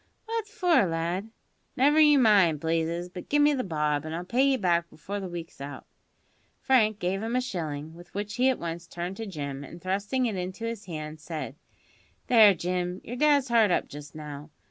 "What 0.25 0.47
for, 0.47 0.87
lad?" 0.87 1.29
"Never 1.77 1.99
you 1.99 2.17
mind, 2.17 2.59
Blazes; 2.59 3.07
but 3.07 3.29
give 3.29 3.43
me 3.43 3.53
the 3.53 3.63
bob, 3.63 4.03
an' 4.03 4.13
I'll 4.13 4.25
pay 4.25 4.41
you 4.41 4.57
back 4.57 4.89
before 4.89 5.19
the 5.19 5.27
week's 5.29 5.61
out." 5.61 5.85
Frank 6.59 6.97
gave 6.97 7.21
him 7.21 7.35
a 7.35 7.39
shilling, 7.41 7.93
with 7.93 8.11
which 8.15 8.33
he 8.37 8.49
at 8.49 8.57
once 8.57 8.87
returned 8.87 9.17
to 9.17 9.27
Jim, 9.27 9.63
and 9.63 9.79
thrusting 9.79 10.25
it 10.25 10.35
into 10.37 10.65
his 10.65 10.85
hand, 10.85 11.19
said: 11.19 11.55
"There, 12.25 12.55
Jim, 12.55 12.99
your 13.03 13.15
dad's 13.15 13.49
hard 13.49 13.69
up 13.69 13.87
just 13.89 14.15
now. 14.15 14.49